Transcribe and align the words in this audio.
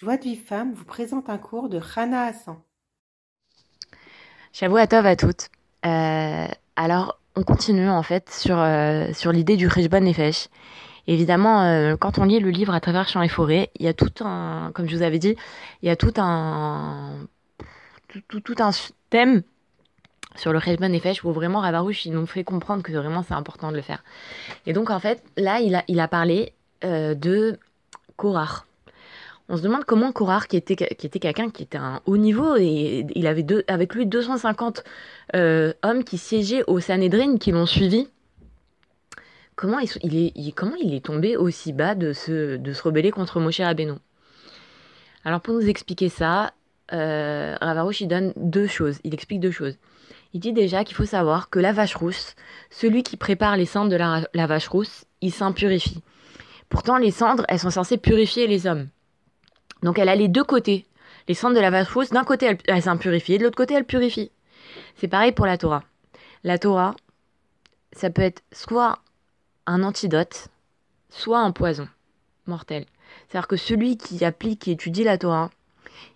Joie 0.00 0.16
de 0.16 0.22
vie 0.22 0.36
femme 0.36 0.74
vous 0.74 0.84
présente 0.84 1.28
un 1.28 1.38
cours 1.38 1.68
de 1.68 1.76
Rana 1.76 2.26
Hassan. 2.26 2.58
Shavua 4.52 4.86
Tov 4.86 5.04
à 5.04 5.16
toutes. 5.16 5.48
Euh, 5.84 6.46
alors, 6.76 7.18
on 7.34 7.42
continue 7.42 7.90
en 7.90 8.04
fait 8.04 8.30
sur, 8.30 8.60
euh, 8.60 9.12
sur 9.12 9.32
l'idée 9.32 9.56
du 9.56 9.66
Rejban 9.66 10.02
Nefesh. 10.02 10.50
Évidemment, 11.08 11.64
euh, 11.64 11.96
quand 11.96 12.18
on 12.18 12.24
lit 12.26 12.38
le 12.38 12.50
livre 12.50 12.74
à 12.74 12.78
travers 12.78 13.08
champs 13.08 13.22
et 13.22 13.28
forêts, 13.28 13.72
il 13.74 13.86
y 13.86 13.88
a 13.88 13.92
tout 13.92 14.12
un, 14.24 14.70
comme 14.72 14.88
je 14.88 14.94
vous 14.94 15.02
avais 15.02 15.18
dit, 15.18 15.34
il 15.82 15.88
y 15.88 15.90
a 15.90 15.96
tout 15.96 16.14
un, 16.16 17.16
tout, 18.06 18.40
tout, 18.40 18.54
un 18.60 18.70
thème 19.10 19.42
sur 20.36 20.52
le 20.52 20.60
Rejban 20.60 20.90
Nefesh 20.90 21.24
où 21.24 21.32
vraiment 21.32 21.58
Ravarouche, 21.58 22.06
nous 22.06 22.24
fait 22.26 22.44
comprendre 22.44 22.84
que 22.84 22.92
vraiment 22.92 23.24
c'est 23.26 23.34
important 23.34 23.72
de 23.72 23.76
le 23.76 23.82
faire. 23.82 24.04
Et 24.64 24.72
donc 24.72 24.90
en 24.90 25.00
fait, 25.00 25.24
là, 25.36 25.58
il 25.58 25.74
a, 25.74 25.82
il 25.88 25.98
a 25.98 26.06
parlé 26.06 26.52
de 26.84 27.58
Korach. 28.16 28.67
On 29.50 29.56
se 29.56 29.62
demande 29.62 29.84
comment 29.84 30.12
Korar, 30.12 30.46
qui 30.46 30.58
était, 30.58 30.76
quelqu'un 30.76 31.48
qui 31.48 31.62
était 31.62 31.78
à 31.78 31.82
un 31.82 32.00
haut 32.04 32.18
niveau, 32.18 32.56
et 32.56 33.06
il 33.14 33.26
avait 33.26 33.46
avec 33.66 33.94
lui 33.94 34.04
250 34.04 34.84
euh, 35.34 35.72
hommes 35.82 36.04
qui 36.04 36.18
siégeaient 36.18 36.64
au 36.66 36.80
Sanhedrin, 36.80 37.38
qui 37.38 37.50
l'ont 37.52 37.64
suivi, 37.64 38.08
comment 39.56 39.78
il, 39.78 40.94
est, 40.94 41.04
tombé 41.04 41.36
aussi 41.36 41.72
bas 41.72 41.94
de 41.94 42.12
se, 42.12 42.56
de 42.56 42.72
se 42.74 42.82
rebeller 42.82 43.10
contre 43.10 43.40
Moshe 43.40 43.60
Rabbeinu? 43.60 43.94
Alors 45.24 45.40
pour 45.40 45.54
nous 45.54 45.66
expliquer 45.66 46.10
ça, 46.10 46.52
euh, 46.92 47.56
Ravarouche, 47.60 48.02
il 48.02 48.08
donne 48.08 48.34
deux 48.36 48.66
choses, 48.66 48.98
il 49.02 49.14
explique 49.14 49.40
deux 49.40 49.50
choses. 49.50 49.78
Il 50.34 50.40
dit 50.40 50.52
déjà 50.52 50.84
qu'il 50.84 50.94
faut 50.96 51.06
savoir 51.06 51.48
que 51.48 51.58
la 51.58 51.72
vache 51.72 51.94
rousse, 51.94 52.36
celui 52.70 53.02
qui 53.02 53.16
prépare 53.16 53.56
les 53.56 53.64
cendres 53.64 53.90
de 53.90 53.96
la, 53.96 54.28
la 54.34 54.46
vache 54.46 54.68
rousse, 54.68 55.06
il 55.22 55.32
s'impurifie. 55.32 56.02
Pourtant, 56.68 56.98
les 56.98 57.10
cendres, 57.10 57.44
elles 57.48 57.58
sont 57.58 57.70
censées 57.70 57.96
purifier 57.96 58.46
les 58.46 58.66
hommes. 58.66 58.88
Donc 59.82 59.98
elle 59.98 60.08
a 60.08 60.16
les 60.16 60.28
deux 60.28 60.44
côtés. 60.44 60.86
Les 61.28 61.34
cendres 61.34 61.56
de 61.56 61.60
la 61.60 61.70
vache 61.70 61.92
rousse, 61.92 62.10
d'un 62.10 62.24
côté, 62.24 62.46
elle, 62.46 62.58
elle 62.66 62.82
s'impurifie, 62.82 63.34
et 63.34 63.38
de 63.38 63.44
l'autre 63.44 63.56
côté, 63.56 63.74
elle 63.74 63.84
purifie. 63.84 64.30
C'est 64.96 65.08
pareil 65.08 65.32
pour 65.32 65.46
la 65.46 65.58
Torah. 65.58 65.82
La 66.44 66.58
Torah, 66.58 66.94
ça 67.92 68.10
peut 68.10 68.22
être 68.22 68.42
soit 68.52 68.98
un 69.66 69.82
antidote, 69.82 70.48
soit 71.10 71.40
un 71.40 71.52
poison 71.52 71.88
mortel. 72.46 72.86
C'est-à-dire 73.28 73.48
que 73.48 73.56
celui 73.56 73.96
qui 73.96 74.24
applique 74.24 74.68
et 74.68 74.72
étudie 74.72 75.04
la 75.04 75.18
Torah, 75.18 75.50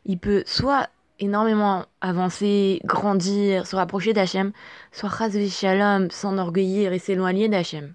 il 0.04 0.18
peut 0.18 0.42
soit 0.46 0.88
énormément 1.18 1.86
avancer, 2.00 2.80
grandir, 2.84 3.66
se 3.66 3.76
rapprocher 3.76 4.12
d'Hachem, 4.12 4.52
soit 4.90 5.10
Chazvi 5.10 5.50
Shalom, 5.50 6.10
s'enorgueillir 6.10 6.92
et 6.92 6.98
s'éloigner 6.98 7.48
d'Hachem. 7.48 7.94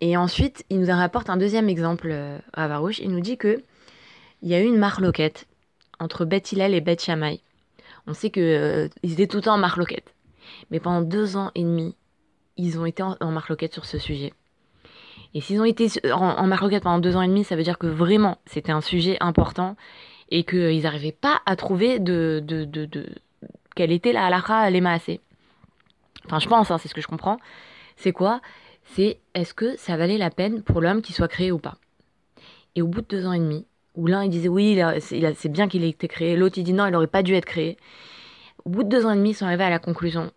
Et 0.00 0.16
ensuite, 0.16 0.64
il 0.70 0.80
nous 0.80 0.86
rapporte 0.86 1.30
un 1.30 1.36
deuxième 1.36 1.68
exemple, 1.68 2.08
euh, 2.10 2.38
Ravarouche. 2.54 2.98
Il 2.98 3.10
nous 3.10 3.20
dit 3.20 3.36
que 3.36 3.62
il 4.42 4.48
y 4.48 4.54
a 4.54 4.60
eu 4.60 4.64
une 4.64 4.78
marloquette 4.78 5.46
entre 5.98 6.24
Beth 6.24 6.50
Hillel 6.52 6.74
et 6.74 6.80
Beth 6.80 7.02
Shammai. 7.02 7.40
On 8.06 8.14
sait 8.14 8.30
que 8.30 8.40
euh, 8.40 8.88
étaient 9.02 9.26
tout 9.26 9.36
le 9.36 9.42
temps 9.42 9.54
en 9.54 9.58
marloquette. 9.58 10.14
Mais 10.70 10.80
pendant 10.80 11.02
deux 11.02 11.36
ans 11.36 11.50
et 11.54 11.62
demi, 11.62 11.94
ils 12.56 12.78
ont 12.78 12.86
été 12.86 13.02
en, 13.02 13.16
en 13.20 13.30
marloquette 13.30 13.74
sur 13.74 13.84
ce 13.84 13.98
sujet. 13.98 14.32
Et 15.34 15.40
s'ils 15.40 15.60
ont 15.60 15.64
été 15.64 15.88
en, 16.10 16.16
en 16.18 16.46
marloquette 16.46 16.82
pendant 16.82 16.98
deux 16.98 17.16
ans 17.16 17.22
et 17.22 17.28
demi, 17.28 17.44
ça 17.44 17.54
veut 17.54 17.62
dire 17.62 17.78
que 17.78 17.86
vraiment, 17.86 18.38
c'était 18.46 18.72
un 18.72 18.80
sujet 18.80 19.16
important 19.20 19.76
et 20.30 20.44
qu'ils 20.44 20.82
n'arrivaient 20.82 21.12
pas 21.12 21.40
à 21.44 21.56
trouver 21.56 21.98
de, 21.98 22.42
de, 22.42 22.64
de, 22.64 22.86
de 22.86 23.06
quelle 23.76 23.92
était 23.92 24.12
la 24.12 24.26
halakha 24.26 24.70
les 24.70 24.80
maasé. 24.80 25.20
Enfin, 26.26 26.38
je 26.38 26.48
pense, 26.48 26.70
hein, 26.70 26.78
c'est 26.78 26.88
ce 26.88 26.94
que 26.94 27.00
je 27.00 27.06
comprends. 27.06 27.38
C'est 27.96 28.12
quoi? 28.12 28.40
C'est 28.84 29.18
est-ce 29.34 29.54
que 29.54 29.76
ça 29.76 29.96
valait 29.96 30.18
la 30.18 30.30
peine 30.30 30.62
pour 30.62 30.80
l'homme 30.80 31.02
qu'il 31.02 31.14
soit 31.14 31.28
créé 31.28 31.52
ou 31.52 31.58
pas. 31.58 31.76
Et 32.74 32.82
au 32.82 32.86
bout 32.86 33.02
de 33.02 33.06
deux 33.06 33.26
ans 33.26 33.32
et 33.32 33.38
demi, 33.38 33.66
où 33.94 34.06
l'un 34.06 34.24
il 34.24 34.30
disait 34.30 34.48
oui, 34.48 34.80
c'est 35.00 35.48
bien 35.48 35.68
qu'il 35.68 35.84
ait 35.84 35.90
été 35.90 36.08
créé, 36.08 36.36
l'autre 36.36 36.58
il 36.58 36.64
dit 36.64 36.72
non, 36.72 36.86
il 36.86 36.92
n'aurait 36.92 37.06
pas 37.06 37.22
dû 37.22 37.34
être 37.34 37.44
créé. 37.44 37.76
Au 38.64 38.70
bout 38.70 38.82
de 38.82 38.88
deux 38.88 39.06
ans 39.06 39.12
et 39.12 39.16
demi, 39.16 39.30
ils 39.30 39.34
sont 39.34 39.46
arrivés 39.46 39.64
à 39.64 39.70
la 39.70 39.78
conclusion 39.78 40.32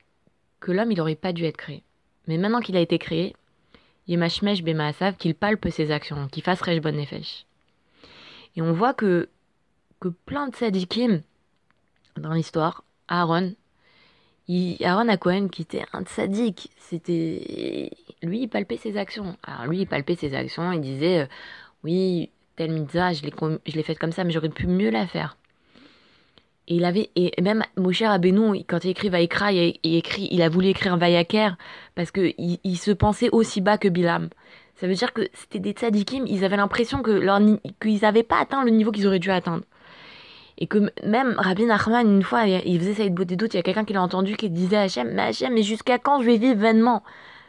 que 0.59 0.71
l'homme 0.71 0.91
il 0.91 0.97
n'aurait 0.97 1.15
pas 1.15 1.33
dû 1.33 1.45
être 1.45 1.57
créé. 1.57 1.83
Mais 2.27 2.37
maintenant 2.37 2.61
qu'il 2.61 2.77
a 2.77 2.79
été 2.79 2.97
créé, 2.97 3.35
Yemashmesh 4.07 4.63
Bemaasav, 4.63 5.17
qu'il 5.17 5.35
palpe 5.35 5.69
ses 5.69 5.91
actions, 5.91 6.27
qu'il 6.27 6.43
fasse 6.43 6.61
Rej 6.61 6.79
Bon 6.79 6.95
Nefesh. 6.95 7.45
Et 8.55 8.61
on 8.61 8.73
voit 8.73 8.93
que, 8.93 9.29
que 9.99 10.09
plein 10.09 10.47
de 10.47 10.55
sadikim 10.55 11.21
dans 12.17 12.33
l'histoire, 12.33 12.83
Aaron, 13.07 13.53
Aaron 14.49 15.15
Cohen, 15.17 15.47
qui 15.47 15.61
était 15.61 15.85
un 15.93 16.03
sadique, 16.05 16.69
c'était 16.77 17.91
lui, 18.21 18.41
il 18.41 18.47
palpait 18.47 18.77
ses 18.77 18.97
actions. 18.97 19.37
Alors 19.43 19.67
lui, 19.67 19.81
il 19.81 19.87
palpait 19.87 20.15
ses 20.15 20.35
actions, 20.35 20.71
il 20.71 20.81
disait 20.81 21.21
euh, 21.21 21.25
oui, 21.83 22.29
telle 22.55 22.71
mitzvah, 22.71 23.13
je 23.13 23.21
l'ai 23.23 23.83
faite 23.83 23.99
comme 23.99 24.11
ça, 24.11 24.23
mais 24.23 24.31
j'aurais 24.31 24.49
pu 24.49 24.67
mieux 24.67 24.89
la 24.89 25.07
faire. 25.07 25.37
Et 26.67 26.75
il 26.75 26.85
avait 26.85 27.09
et 27.15 27.33
même 27.41 27.63
Moshe 27.77 28.01
Rabbeinu, 28.01 28.63
quand 28.67 28.85
il 28.85 28.91
écrit 28.91 29.09
Vaikra, 29.09 29.51
il, 29.51 29.77
écrit, 29.83 30.29
il 30.31 30.41
a 30.41 30.49
voulu 30.49 30.67
écrire 30.67 30.95
Vayaker 30.97 31.57
parce 31.95 32.11
que 32.11 32.33
il, 32.37 32.59
il, 32.63 32.77
se 32.77 32.91
pensait 32.91 33.29
aussi 33.31 33.59
bas 33.59 33.77
que 33.77 33.89
Bilam. 33.89 34.29
Ça 34.75 34.87
veut 34.87 34.93
dire 34.93 35.13
que 35.13 35.27
c'était 35.33 35.59
des 35.59 35.71
tzadikim, 35.71 36.25
ils 36.25 36.45
avaient 36.45 36.57
l'impression 36.57 37.01
que 37.01 37.11
leur 37.11 37.39
qu'ils 37.81 37.99
n'avaient 38.01 38.23
pas 38.23 38.39
atteint 38.39 38.63
le 38.63 38.71
niveau 38.71 38.91
qu'ils 38.91 39.07
auraient 39.07 39.19
dû 39.19 39.29
atteindre. 39.29 39.63
Et 40.57 40.67
que 40.67 40.91
même 41.03 41.35
Rabbi 41.37 41.65
Nachman, 41.65 42.07
une 42.07 42.23
fois, 42.23 42.45
il 42.45 42.79
faisait 42.79 42.93
ça 42.93 43.09
de 43.09 43.23
des 43.23 43.35
doutes, 43.35 43.53
il 43.53 43.57
y 43.57 43.59
a 43.59 43.63
quelqu'un 43.63 43.85
qui 43.85 43.93
l'a 43.93 44.01
entendu 44.01 44.35
qui 44.35 44.49
disait 44.49 44.77
à 44.77 44.81
Hachem, 44.81 45.11
mais 45.11 45.23
Hachem, 45.23 45.53
mais 45.53 45.63
jusqu'à 45.63 45.97
quand 45.97 46.21
je 46.21 46.27
vais 46.27 46.37
vivre 46.37 46.59
vainement? 46.59 47.03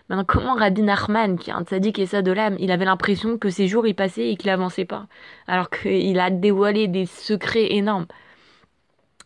Maintenant, 0.08 0.24
comment 0.26 0.54
Rabbi 0.54 0.82
Nachman, 0.82 1.38
qui 1.38 1.50
est 1.50 1.54
un 1.54 1.64
tzaddik 1.64 1.98
et 1.98 2.06
ça 2.06 2.20
de 2.20 2.30
l'âme, 2.30 2.56
il 2.58 2.70
avait 2.70 2.84
l'impression 2.84 3.38
que 3.38 3.48
ses 3.48 3.68
jours 3.68 3.86
y 3.86 3.94
passaient 3.94 4.30
et 4.30 4.36
qu'il 4.36 4.50
avançait 4.50 4.84
pas, 4.84 5.06
alors 5.46 5.70
qu'il 5.70 6.18
a 6.18 6.30
dévoilé 6.30 6.88
des 6.88 7.06
secrets 7.06 7.72
énormes. 7.72 8.06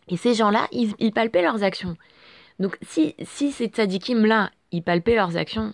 Et 0.07 0.17
ces 0.17 0.33
gens-là, 0.33 0.67
ils, 0.71 0.93
ils, 0.99 1.11
palpaient 1.11 1.41
leurs 1.41 1.63
actions. 1.63 1.97
Donc, 2.59 2.77
si, 2.81 3.15
si 3.23 3.51
ces 3.51 3.67
tzaddikim-là, 3.67 4.51
ils 4.71 4.83
palpaient 4.83 5.15
leurs 5.15 5.35
actions, 5.37 5.73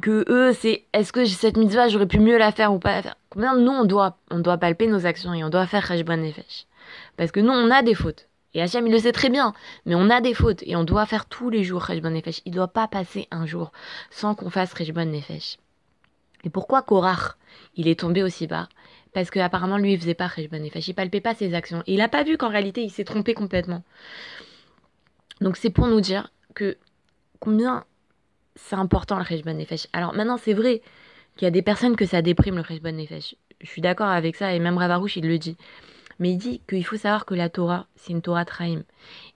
que 0.00 0.24
eux, 0.28 0.52
c'est 0.52 0.86
est-ce 0.92 1.12
que 1.12 1.24
cette 1.24 1.56
mitzvah, 1.56 1.88
j'aurais 1.88 2.06
pu 2.06 2.18
mieux 2.18 2.38
la 2.38 2.52
faire 2.52 2.72
ou 2.72 2.78
pas 2.78 2.94
la 2.96 3.02
faire? 3.02 3.16
Combien 3.28 3.56
nous, 3.56 3.70
on 3.70 3.84
doit, 3.84 4.18
on 4.30 4.40
doit 4.40 4.58
palper 4.58 4.86
nos 4.86 5.06
actions 5.06 5.32
et 5.34 5.44
on 5.44 5.50
doit 5.50 5.66
faire 5.66 5.86
Rejban 5.86 6.16
Nefesh? 6.16 6.66
Parce 7.16 7.30
que 7.30 7.40
nous, 7.40 7.52
on 7.52 7.70
a 7.70 7.82
des 7.82 7.94
fautes. 7.94 8.26
Et 8.52 8.60
Hachem, 8.60 8.86
il 8.86 8.92
le 8.92 8.98
sait 8.98 9.12
très 9.12 9.28
bien, 9.30 9.54
mais 9.86 9.94
on 9.94 10.10
a 10.10 10.20
des 10.20 10.34
fautes 10.34 10.64
et 10.64 10.74
on 10.74 10.82
doit 10.82 11.06
faire 11.06 11.26
tous 11.26 11.50
les 11.50 11.62
jours 11.62 11.84
Rejban 11.84 12.10
Nefesh. 12.10 12.42
Il 12.44 12.50
ne 12.50 12.56
doit 12.56 12.68
pas 12.68 12.88
passer 12.88 13.28
un 13.30 13.46
jour 13.46 13.70
sans 14.10 14.34
qu'on 14.34 14.50
fasse 14.50 14.72
Rejban 14.72 15.04
Nefesh. 15.04 15.58
Et 16.42 16.50
pourquoi 16.50 16.82
Korach, 16.82 17.36
il 17.76 17.86
est 17.86 18.00
tombé 18.00 18.22
aussi 18.22 18.46
bas? 18.48 18.68
Parce 19.12 19.30
qu'apparemment, 19.30 19.76
lui, 19.76 19.92
il 19.92 20.00
faisait 20.00 20.14
pas 20.14 20.26
Rejban 20.26 20.58
Nefesh. 20.58 20.88
Il 20.88 20.94
palpait 20.94 21.20
pas 21.20 21.34
ses 21.34 21.54
actions. 21.54 21.82
Et 21.86 21.94
il 21.94 21.98
n'a 21.98 22.08
pas 22.08 22.24
vu 22.24 22.36
qu'en 22.36 22.48
réalité, 22.48 22.82
il 22.82 22.90
s'est 22.90 23.04
trompé 23.04 23.34
complètement. 23.34 23.84
Donc, 25.40 25.56
c'est 25.56 25.70
pour 25.70 25.86
nous 25.86 26.00
dire 26.00 26.32
que 26.54 26.76
combien 27.38 27.84
c'est 28.66 28.76
important 28.76 29.18
le 29.18 29.24
Rejban 29.24 29.54
Nefesh. 29.54 29.86
Alors 29.92 30.14
maintenant, 30.14 30.36
c'est 30.36 30.54
vrai 30.54 30.82
qu'il 31.36 31.46
y 31.46 31.48
a 31.48 31.50
des 31.50 31.62
personnes 31.62 31.96
que 31.96 32.06
ça 32.06 32.22
déprime 32.22 32.56
le 32.56 32.62
Rejban 32.62 32.92
Nefesh. 32.92 33.34
Je 33.60 33.66
suis 33.66 33.82
d'accord 33.82 34.08
avec 34.08 34.36
ça 34.36 34.54
et 34.54 34.58
même 34.58 34.78
Ravarouche, 34.78 35.16
il 35.16 35.26
le 35.26 35.38
dit. 35.38 35.56
Mais 36.18 36.30
il 36.32 36.36
dit 36.36 36.60
qu'il 36.68 36.84
faut 36.84 36.96
savoir 36.96 37.24
que 37.24 37.34
la 37.34 37.48
Torah, 37.48 37.86
c'est 37.96 38.12
une 38.12 38.22
Torah 38.22 38.44
Traim. 38.44 38.82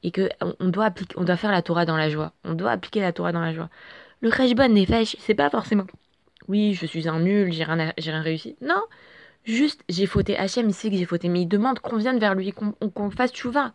Et 0.02 0.12
qu'on 0.12 0.68
doit, 0.68 0.84
appliquer, 0.86 1.14
on 1.18 1.24
doit 1.24 1.36
faire 1.36 1.50
la 1.50 1.62
Torah 1.62 1.86
dans 1.86 1.96
la 1.96 2.10
joie. 2.10 2.32
On 2.44 2.54
doit 2.54 2.70
appliquer 2.70 3.00
la 3.00 3.12
Torah 3.12 3.32
dans 3.32 3.40
la 3.40 3.54
joie. 3.54 3.70
Le 4.20 4.28
Rejban 4.28 4.68
Nefesh, 4.68 5.16
c'est 5.18 5.34
pas 5.34 5.50
forcément. 5.50 5.86
Oui, 6.46 6.74
je 6.74 6.86
suis 6.86 7.08
un 7.08 7.20
nul, 7.20 7.52
j'ai 7.52 7.64
rien, 7.64 7.92
rien 7.96 8.20
réussi. 8.20 8.56
Non, 8.60 8.82
juste 9.44 9.82
j'ai 9.88 10.06
fauté. 10.06 10.36
Hachem, 10.36 10.68
il 10.68 10.74
sait 10.74 10.90
que 10.90 10.96
j'ai 10.96 11.06
fauté. 11.06 11.28
Mais 11.28 11.42
il 11.42 11.48
demande 11.48 11.78
qu'on 11.80 11.96
vienne 11.96 12.18
vers 12.18 12.34
lui, 12.34 12.52
qu'on 12.52 12.72
qu 12.72 13.16
fasse 13.16 13.32
tchouva 13.32 13.72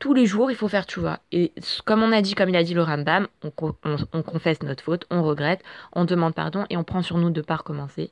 tous 0.00 0.14
les 0.14 0.26
jours, 0.26 0.50
il 0.50 0.56
faut 0.56 0.66
faire 0.66 0.84
tchouva. 0.84 1.20
Et 1.30 1.52
comme 1.84 2.02
on 2.02 2.10
a 2.10 2.22
dit, 2.22 2.34
comme 2.34 2.48
il 2.48 2.56
a 2.56 2.64
dit 2.64 2.74
le 2.74 2.82
Rambam, 2.82 3.28
on, 3.44 3.52
on, 3.84 3.96
on, 4.12 4.22
confesse 4.22 4.62
notre 4.62 4.82
faute, 4.82 5.04
on 5.10 5.22
regrette, 5.22 5.62
on 5.92 6.06
demande 6.06 6.34
pardon 6.34 6.64
et 6.70 6.76
on 6.76 6.84
prend 6.84 7.02
sur 7.02 7.18
nous 7.18 7.30
de 7.30 7.40
ne 7.40 7.44
pas 7.44 7.56
recommencer. 7.56 8.10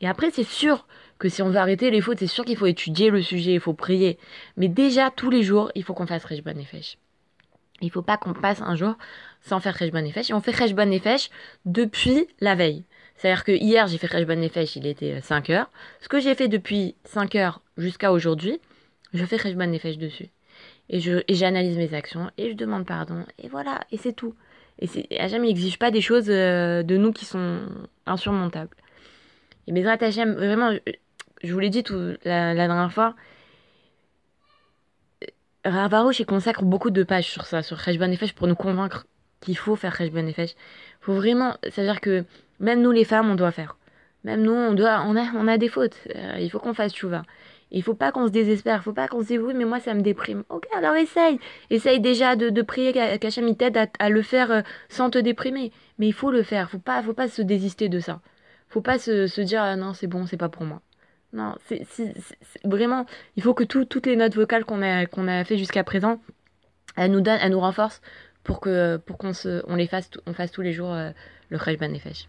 Et 0.00 0.06
après, 0.06 0.30
c'est 0.30 0.44
sûr 0.44 0.86
que 1.18 1.30
si 1.30 1.40
on 1.40 1.48
veut 1.48 1.56
arrêter 1.56 1.90
les 1.90 2.02
fautes, 2.02 2.18
c'est 2.18 2.26
sûr 2.26 2.44
qu'il 2.44 2.58
faut 2.58 2.66
étudier 2.66 3.08
le 3.08 3.22
sujet, 3.22 3.54
il 3.54 3.60
faut 3.60 3.72
prier. 3.72 4.18
Mais 4.58 4.68
déjà, 4.68 5.10
tous 5.10 5.30
les 5.30 5.42
jours, 5.42 5.72
il 5.74 5.82
faut 5.82 5.94
qu'on 5.94 6.06
fasse 6.06 6.26
Rejban 6.26 6.54
Nefesh. 6.54 6.98
Il 7.80 7.86
ne 7.86 7.90
faut 7.92 8.02
pas 8.02 8.18
qu'on 8.18 8.34
passe 8.34 8.60
un 8.60 8.76
jour 8.76 8.94
sans 9.40 9.60
faire 9.60 9.76
Rejban 9.78 10.02
Nefesh. 10.02 10.28
Et 10.28 10.34
on 10.34 10.42
fait 10.42 10.54
Rejban 10.54 10.86
Nefesh 10.86 11.30
depuis 11.64 12.28
la 12.40 12.54
veille. 12.54 12.84
C'est-à-dire 13.16 13.44
que 13.44 13.52
hier, 13.52 13.86
j'ai 13.86 13.96
fait 13.96 14.12
Rejban 14.12 14.36
Nefesh, 14.36 14.76
il 14.76 14.86
était 14.86 15.22
5 15.22 15.48
heures. 15.48 15.70
Ce 16.02 16.08
que 16.08 16.20
j'ai 16.20 16.34
fait 16.34 16.48
depuis 16.48 16.96
5 17.04 17.34
heures 17.36 17.62
jusqu'à 17.78 18.12
aujourd'hui, 18.12 18.60
je 19.14 19.24
fais 19.24 19.36
Rejban 19.36 19.68
Nefesh 19.68 19.96
dessus 19.96 20.28
et 20.88 21.00
j'analyse 21.00 21.76
mes 21.76 21.94
actions 21.94 22.30
et 22.36 22.50
je 22.50 22.54
demande 22.54 22.86
pardon 22.86 23.24
et 23.42 23.48
voilà 23.48 23.80
et 23.90 23.96
c'est 23.96 24.12
tout 24.12 24.34
et 24.80 25.20
Hachem 25.20 25.42
n'exige 25.42 25.78
pas 25.78 25.90
des 25.90 26.00
choses 26.00 26.28
euh, 26.28 26.82
de 26.82 26.96
nous 26.96 27.12
qui 27.12 27.24
sont 27.24 27.60
insurmontables 28.06 28.76
et 29.66 29.72
mes 29.72 29.86
Hachem 29.86 30.34
vraiment 30.34 30.72
je 31.42 31.52
vous 31.52 31.58
l'ai 31.58 31.70
dit 31.70 31.82
tout, 31.82 32.14
la, 32.24 32.54
dernière 32.54 32.92
fois 32.92 33.14
Ravarouche 35.64 36.20
il 36.20 36.26
consacre 36.26 36.64
beaucoup 36.64 36.90
de 36.90 37.02
pages 37.02 37.30
sur 37.30 37.46
ça 37.46 37.62
sur 37.62 37.80
Cheshbon 37.80 38.08
Nefesh 38.08 38.34
pour 38.34 38.46
nous 38.46 38.56
convaincre 38.56 39.06
qu'il 39.40 39.56
faut 39.56 39.76
faire 39.76 39.96
Cheshbon 39.96 40.22
Nefesh 40.22 40.54
faut 41.00 41.14
vraiment 41.14 41.56
c'est 41.70 41.82
à 41.82 41.84
dire 41.84 42.00
que 42.00 42.24
même 42.60 42.82
nous 42.82 42.90
les 42.90 43.04
femmes 43.04 43.30
on 43.30 43.34
doit 43.36 43.52
faire 43.52 43.76
Même 44.24 44.42
nous, 44.42 44.52
on, 44.52 44.72
doit, 44.72 45.04
on, 45.06 45.16
a, 45.16 45.32
on 45.34 45.46
a 45.48 45.58
des 45.58 45.68
fautes. 45.68 45.98
Euh, 46.16 46.38
il 46.40 46.50
faut 46.50 46.58
qu'on 46.58 46.74
fasse 46.74 46.94
chouva. 46.94 47.22
Il 47.74 47.82
faut 47.82 47.94
pas 47.94 48.12
qu'on 48.12 48.28
se 48.28 48.32
désespère. 48.32 48.78
Il 48.80 48.82
faut 48.84 48.92
pas 48.92 49.08
qu'on 49.08 49.20
se 49.20 49.26
dise 49.26 49.40
oui, 49.40 49.52
mais 49.54 49.64
moi 49.64 49.80
ça 49.80 49.94
me 49.94 50.00
déprime. 50.00 50.44
Ok, 50.48 50.64
alors 50.76 50.94
essaye. 50.94 51.40
Essaye 51.70 52.00
déjà 52.00 52.36
de, 52.36 52.62
prier 52.62 52.92
qu'Hachem 52.92 53.54
t'aide 53.56 53.76
à, 53.98 54.08
le 54.08 54.22
faire 54.22 54.50
euh, 54.52 54.62
sans 54.88 55.10
te 55.10 55.18
déprimer. 55.18 55.72
Mais 55.98 56.06
il 56.06 56.12
faut 56.12 56.30
le 56.30 56.44
faire. 56.44 56.70
Faut 56.70 56.78
pas, 56.78 57.02
faut 57.02 57.14
pas 57.14 57.28
se 57.28 57.42
désister 57.42 57.88
de 57.88 57.98
ça. 57.98 58.20
Faut 58.68 58.80
pas 58.80 58.98
se, 58.98 59.26
se 59.26 59.40
dire 59.40 59.60
ah, 59.60 59.74
non, 59.74 59.92
c'est 59.92 60.06
bon, 60.06 60.24
c'est 60.24 60.36
pas 60.36 60.48
pour 60.48 60.64
moi. 60.64 60.82
Non, 61.32 61.56
c'est 61.66 61.84
vraiment. 62.64 63.06
Il 63.36 63.42
faut 63.42 63.54
que 63.54 63.64
toutes 63.64 64.06
les 64.06 64.14
notes 64.14 64.36
vocales 64.36 64.64
qu'on 64.64 64.80
a, 64.80 65.06
qu'on 65.06 65.26
a 65.26 65.42
fait 65.44 65.58
jusqu'à 65.58 65.82
présent, 65.82 66.20
elles 66.96 67.10
nous 67.10 67.20
donnent, 67.20 67.40
elles 67.42 67.50
nous 67.50 67.60
renforcent 67.60 68.02
pour 68.44 68.60
que 68.60 68.98
pour 68.98 69.18
qu'on 69.18 69.32
se, 69.32 69.62
on 69.66 69.74
les 69.74 69.88
fasse, 69.88 70.10
on 70.26 70.32
fasse 70.32 70.52
tous 70.52 70.62
les 70.62 70.72
jours 70.72 70.92
euh, 70.92 71.10
le 71.48 71.58
Khaj 71.58 71.76
Banefesh. 71.78 72.28